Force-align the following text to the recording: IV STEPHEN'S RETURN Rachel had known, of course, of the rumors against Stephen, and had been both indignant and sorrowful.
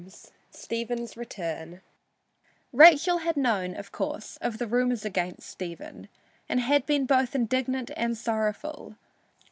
IV 0.03 0.31
STEPHEN'S 0.49 1.15
RETURN 1.15 1.81
Rachel 2.73 3.19
had 3.19 3.37
known, 3.37 3.75
of 3.75 3.91
course, 3.91 4.37
of 4.37 4.57
the 4.57 4.65
rumors 4.65 5.05
against 5.05 5.47
Stephen, 5.47 6.09
and 6.49 6.59
had 6.59 6.87
been 6.87 7.05
both 7.05 7.35
indignant 7.35 7.91
and 7.95 8.17
sorrowful. 8.17 8.95